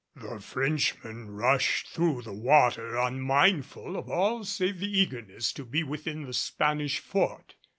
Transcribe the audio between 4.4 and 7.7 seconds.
save the eagerness to be within the Spanish fort.